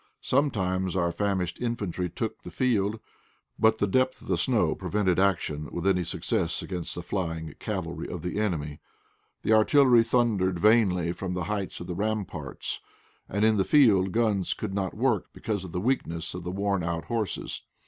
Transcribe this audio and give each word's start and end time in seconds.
Sometimes 0.23 0.95
our 0.95 1.11
famished 1.11 1.61
infantry 1.61 2.09
took 2.09 2.41
the 2.41 2.49
field, 2.49 2.99
but 3.59 3.77
the 3.77 3.85
depth 3.85 4.19
of 4.19 4.27
the 4.29 4.35
snow 4.35 4.73
prevented 4.73 5.19
action 5.19 5.69
with 5.71 5.85
any 5.85 6.03
success 6.03 6.63
against 6.63 6.95
the 6.95 7.03
flying 7.03 7.53
cavalry 7.59 8.07
of 8.07 8.23
the 8.23 8.39
enemy. 8.39 8.79
The 9.43 9.53
artillery 9.53 10.03
thundered 10.03 10.59
vainly 10.59 11.11
from 11.11 11.35
the 11.35 11.43
height 11.43 11.79
of 11.79 11.85
the 11.85 11.93
ramparts, 11.93 12.79
and 13.29 13.45
in 13.45 13.57
the 13.57 13.63
field 13.63 14.11
guns 14.11 14.55
could 14.55 14.73
not 14.73 14.95
work 14.97 15.27
because 15.33 15.63
of 15.63 15.71
the 15.71 15.79
weakness 15.79 16.33
of 16.33 16.41
the 16.43 16.49
worn 16.49 16.81
out 16.83 17.05
horses. 17.05 17.61